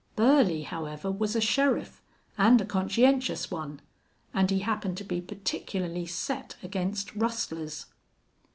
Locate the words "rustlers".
7.15-7.85